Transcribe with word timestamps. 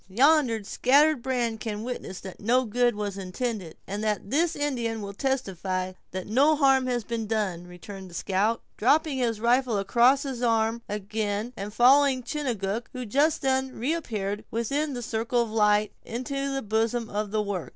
"Yonder 0.09 0.63
scattered 0.63 1.21
brand 1.21 1.59
can 1.59 1.83
witness 1.83 2.19
that 2.21 2.39
no 2.39 2.65
good 2.65 2.95
was 2.95 3.19
intended, 3.19 3.77
and 3.85 4.03
this 4.31 4.55
Indian 4.55 4.99
will 4.99 5.13
testify 5.13 5.93
that 6.09 6.25
no 6.25 6.55
harm 6.55 6.87
has 6.87 7.03
been 7.03 7.27
done," 7.27 7.67
returned 7.67 8.09
the 8.09 8.15
scout, 8.15 8.63
dropping 8.77 9.19
his 9.19 9.39
rifle 9.39 9.77
across 9.77 10.23
his 10.23 10.41
arm 10.41 10.81
again, 10.89 11.53
and 11.55 11.71
following 11.71 12.23
Chingachgook, 12.23 12.89
who 12.93 13.05
just 13.05 13.43
then 13.43 13.75
reappeared 13.77 14.43
within 14.49 14.95
the 14.95 15.03
circle 15.03 15.43
of 15.43 15.51
light, 15.51 15.91
into 16.03 16.51
the 16.51 16.63
bosom 16.63 17.07
of 17.07 17.29
the 17.29 17.43
work. 17.43 17.69